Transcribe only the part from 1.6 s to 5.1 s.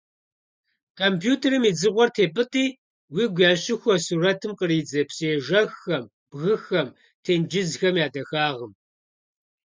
и «дзыгъуэр» тепӀытӀи, уигу ящыхуэ сурэтым къридзэ